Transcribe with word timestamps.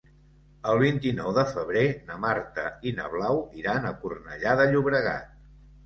El 0.71 0.79
vint-i-nou 0.83 1.29
de 1.35 1.43
febrer 1.51 1.85
na 2.09 2.17
Marta 2.25 2.65
i 2.93 2.97
na 3.03 3.09
Blau 3.15 3.45
iran 3.63 3.89
a 3.89 3.97
Cornellà 4.03 4.61
de 4.65 4.71
Llobregat. 4.75 5.35